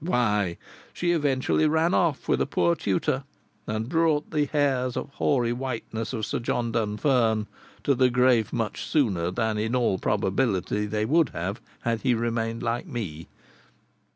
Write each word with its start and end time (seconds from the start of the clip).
why 0.03 0.57
she 0.93 1.11
eventually 1.11 1.67
ran 1.67 1.93
off 1.93 2.27
with 2.27 2.41
a 2.41 2.45
poor 2.47 2.73
tutor! 2.73 3.23
and 3.67 3.87
brought 3.87 4.31
the 4.31 4.45
hairs 4.47 4.97
of 4.97 5.07
hoary 5.11 5.53
whiteness 5.53 6.11
of 6.11 6.25
Sir 6.25 6.39
John 6.39 6.71
Dunfern 6.71 7.45
to 7.83 7.93
the 7.93 8.09
grave 8.09 8.51
much 8.51 8.83
sooner 8.83 9.29
than 9.29 9.59
in 9.59 9.75
all 9.75 9.99
probability 9.99 10.87
they 10.87 11.05
would 11.05 11.29
have, 11.29 11.61
had 11.81 12.01
he 12.01 12.15
remained 12.15 12.63
like 12.63 12.87
me." 12.87 13.27